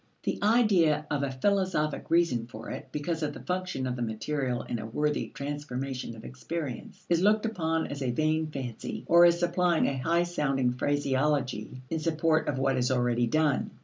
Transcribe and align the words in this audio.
The 0.23 0.39
idea 0.41 1.05
of 1.11 1.21
a 1.21 1.29
philosophic 1.29 2.09
reason 2.09 2.47
for 2.47 2.71
it, 2.71 2.89
because 2.91 3.21
of 3.21 3.35
the 3.35 3.39
function 3.39 3.85
of 3.85 3.95
the 3.95 4.01
material 4.01 4.63
in 4.63 4.79
a 4.79 4.85
worthy 4.87 5.27
transformation 5.29 6.15
of 6.15 6.25
experience, 6.25 7.05
is 7.07 7.21
looked 7.21 7.45
upon 7.45 7.85
as 7.85 8.01
a 8.01 8.09
vain 8.09 8.47
fancy, 8.49 9.03
or 9.05 9.25
as 9.27 9.39
supplying 9.39 9.85
a 9.85 9.97
high 9.99 10.23
sounding 10.23 10.71
phraseology 10.71 11.83
in 11.91 11.99
support 11.99 12.47
of 12.47 12.57
what 12.57 12.77
is 12.77 12.89
already 12.89 13.27
done. 13.27 13.69